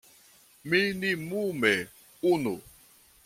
Minimume 0.69 1.75
unu. 2.31 2.55